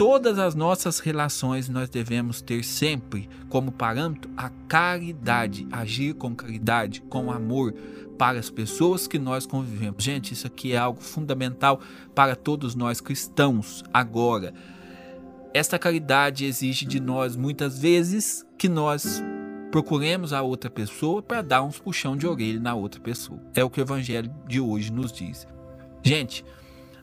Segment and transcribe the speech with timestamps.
[0.00, 7.02] todas as nossas relações nós devemos ter sempre como parâmetro a caridade, agir com caridade,
[7.02, 7.74] com amor
[8.16, 10.02] para as pessoas que nós convivemos.
[10.02, 11.82] Gente, isso aqui é algo fundamental
[12.14, 14.54] para todos nós cristãos agora.
[15.52, 19.22] Esta caridade exige de nós muitas vezes que nós
[19.70, 23.38] procuremos a outra pessoa para dar uns puxão de orelha na outra pessoa.
[23.54, 25.46] É o que o evangelho de hoje nos diz.
[26.02, 26.42] Gente,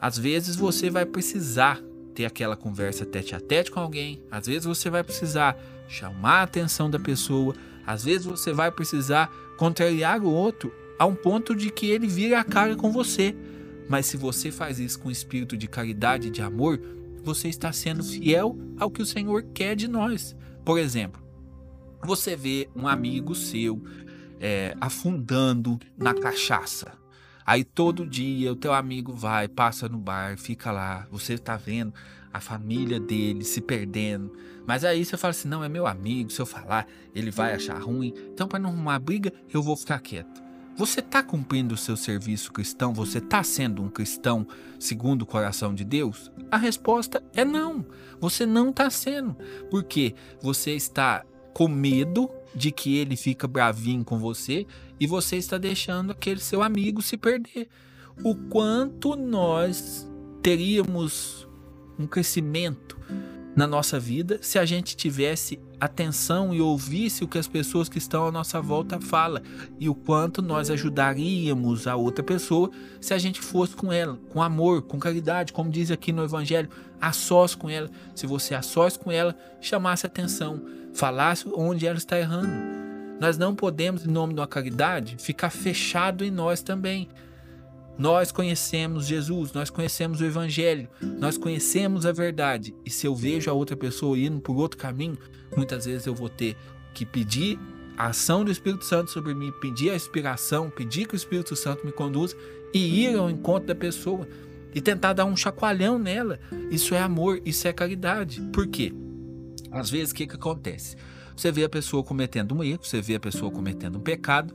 [0.00, 1.82] às vezes você vai precisar
[2.14, 6.42] ter aquela conversa tete a tete com alguém, às vezes você vai precisar chamar a
[6.42, 7.54] atenção da pessoa,
[7.86, 12.40] às vezes você vai precisar contrariar o outro a um ponto de que ele vira
[12.40, 13.34] a cara com você.
[13.88, 16.80] Mas se você faz isso com espírito de caridade e de amor,
[17.22, 20.34] você está sendo fiel ao que o Senhor quer de nós.
[20.64, 21.22] Por exemplo,
[22.02, 23.82] você vê um amigo seu
[24.40, 26.92] é, afundando na cachaça.
[27.46, 31.92] Aí todo dia o teu amigo vai, passa no bar, fica lá, você está vendo
[32.34, 34.32] a família dele se perdendo.
[34.66, 37.80] Mas aí você fala assim: não, é meu amigo, se eu falar, ele vai achar
[37.80, 38.12] ruim.
[38.32, 40.42] Então, para não arrumar briga, eu vou ficar quieto.
[40.76, 42.92] Você está cumprindo o seu serviço cristão?
[42.92, 44.44] Você está sendo um cristão
[44.80, 46.32] segundo o coração de Deus?
[46.50, 47.86] A resposta é não.
[48.18, 49.36] Você não está sendo.
[49.70, 54.66] Porque você está com medo de que ele fica bravinho com você
[54.98, 57.68] e você está deixando aquele seu amigo se perder.
[58.22, 60.08] O quanto nós
[60.40, 61.48] teríamos
[61.98, 62.98] um crescimento
[63.56, 67.98] na nossa vida se a gente tivesse atenção e ouvisse o que as pessoas que
[67.98, 69.42] estão à nossa volta falam
[69.78, 74.42] e o quanto nós ajudaríamos a outra pessoa se a gente fosse com ela, com
[74.42, 76.68] amor, com caridade, como diz aqui no Evangelho,
[77.00, 77.90] a sós com ela.
[78.14, 80.62] Se você a sós com ela, chamasse atenção,
[80.92, 82.52] falasse onde ela está errando.
[83.20, 87.08] Nós não podemos, em nome da caridade, ficar fechado em nós também.
[87.96, 92.74] Nós conhecemos Jesus, nós conhecemos o Evangelho, nós conhecemos a verdade.
[92.84, 95.16] E se eu vejo a outra pessoa indo por outro caminho,
[95.56, 96.56] muitas vezes eu vou ter
[96.92, 97.58] que pedir
[97.96, 101.86] a ação do Espírito Santo sobre mim, pedir a inspiração, pedir que o Espírito Santo
[101.86, 102.36] me conduza
[102.72, 104.26] e ir ao encontro da pessoa
[104.74, 106.40] e tentar dar um chacoalhão nela.
[106.70, 108.40] Isso é amor, isso é caridade.
[108.52, 108.92] Por quê?
[109.70, 110.96] Às vezes o que, que acontece?
[111.36, 114.52] Você vê a pessoa cometendo um erro, você vê a pessoa cometendo um pecado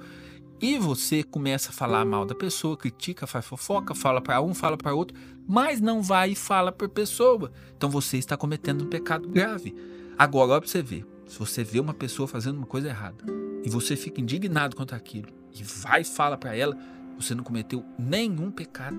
[0.61, 4.77] e você começa a falar mal da pessoa, critica, faz fofoca, fala para um, fala
[4.77, 7.51] para outro, mas não vai e fala por pessoa.
[7.77, 9.75] Então você está cometendo um pecado grave.
[10.17, 11.05] Agora, olha para você ver.
[11.27, 13.23] Se você vê uma pessoa fazendo uma coisa errada
[13.63, 16.75] e você fica indignado contra aquilo e vai e fala para ela,
[17.17, 18.97] você não cometeu nenhum pecado.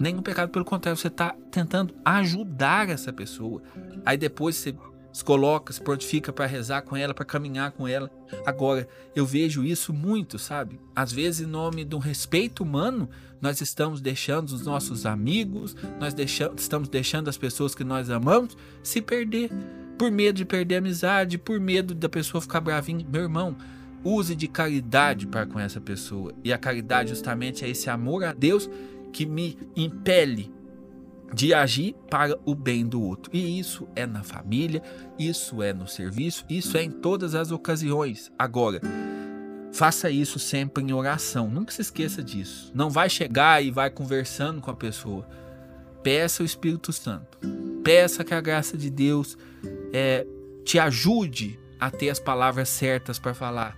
[0.00, 3.62] Nenhum pecado, pelo contrário, você está tentando ajudar essa pessoa.
[4.06, 4.74] Aí depois você
[5.12, 8.10] se coloca, se prontifica para rezar com ela, para caminhar com ela.
[8.46, 10.80] Agora, eu vejo isso muito, sabe?
[10.96, 13.08] Às vezes, em nome um respeito humano,
[13.40, 18.56] nós estamos deixando os nossos amigos, nós deixamos, estamos deixando as pessoas que nós amamos
[18.82, 19.50] se perder.
[19.98, 23.06] Por medo de perder a amizade, por medo da pessoa ficar bravinha.
[23.08, 23.54] Meu irmão,
[24.02, 26.32] use de caridade para com essa pessoa.
[26.42, 28.68] E a caridade, justamente, é esse amor a Deus
[29.12, 30.50] que me impele
[31.32, 33.30] de agir para o bem do outro.
[33.34, 34.82] E isso é na família,
[35.18, 38.30] isso é no serviço, isso é em todas as ocasiões.
[38.38, 38.80] Agora,
[39.72, 41.48] faça isso sempre em oração.
[41.48, 42.70] Nunca se esqueça disso.
[42.74, 45.26] Não vai chegar e vai conversando com a pessoa.
[46.02, 47.38] Peça o Espírito Santo.
[47.82, 49.36] Peça que a graça de Deus
[49.92, 50.26] é,
[50.64, 53.76] te ajude a ter as palavras certas para falar.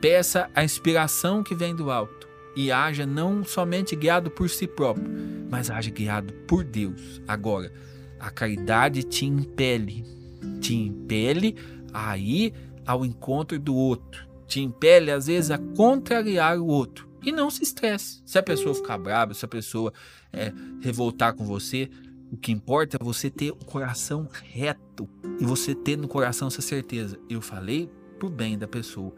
[0.00, 2.26] Peça a inspiração que vem do alto
[2.56, 5.06] e haja não somente guiado por si próprio,
[5.50, 7.20] mas haja guiado por Deus.
[7.26, 7.72] Agora,
[8.18, 10.04] a caridade te impele,
[10.60, 11.56] te impele
[11.92, 12.52] a ir
[12.86, 17.06] ao encontro do outro, te impele às vezes a contrariar o outro.
[17.22, 18.22] E não se estresse.
[18.24, 19.92] Se a pessoa ficar brava, se a pessoa
[20.32, 21.90] é, revoltar com você,
[22.30, 25.08] o que importa é você ter o coração reto
[25.40, 27.18] e você ter no coração essa certeza.
[27.28, 29.12] Eu falei pro bem da pessoa.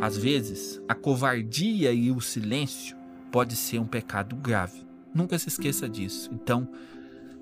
[0.00, 2.96] Às vezes, a covardia e o silêncio
[3.30, 4.84] pode ser um pecado grave.
[5.14, 6.28] Nunca se esqueça disso.
[6.32, 6.68] Então,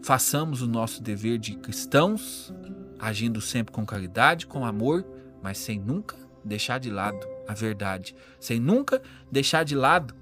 [0.02, 2.52] façamos o nosso dever de cristãos,
[2.98, 5.04] agindo sempre com caridade, com amor,
[5.42, 10.14] mas sem nunca deixar de lado a verdade, sem nunca deixar de lado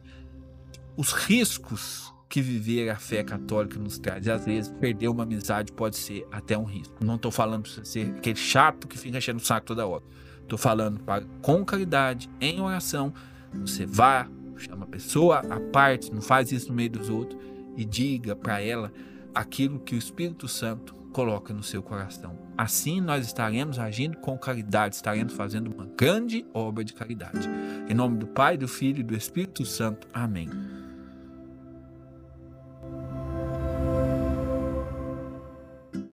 [0.97, 4.25] os riscos que viver a fé católica nos traz.
[4.25, 7.05] E às vezes, perder uma amizade pode ser até um risco.
[7.05, 10.05] Não estou falando para você ser aquele chato que fica enchendo o saco toda hora.
[10.43, 13.13] Estou falando para, com caridade, em oração.
[13.55, 14.29] Você vá,
[14.61, 17.41] chama a pessoa à parte, não faz isso no meio dos outros
[17.77, 18.93] e diga para ela
[19.35, 22.39] aquilo que o Espírito Santo coloca no seu coração.
[22.57, 27.49] Assim nós estaremos agindo com caridade, estaremos fazendo uma grande obra de caridade.
[27.89, 30.07] Em nome do Pai, do Filho e do Espírito Santo.
[30.13, 30.49] Amém.